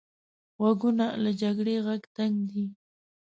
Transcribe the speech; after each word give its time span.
غوږونه 0.59 1.05
له 1.23 1.31
جګړې 1.41 1.75
غږ 1.85 2.01
تنګ 2.17 2.35
دي 2.49 2.65